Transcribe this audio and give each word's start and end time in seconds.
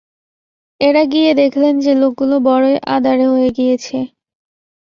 এঁরা 0.81 1.03
গিয়ে 1.05 1.31
দেখলেন 1.33 1.73
যে 1.79 1.91
লোকগুলো 1.95 2.35
বড়ই 2.47 2.75
আদাড়ে 2.87 3.25
হয়ে 3.25 3.49
গিয়েছে। 3.51 3.97